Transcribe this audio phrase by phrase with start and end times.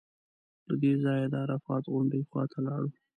[0.67, 2.89] له دې ځایه د عرفات غونډۍ خوا ته لاړو.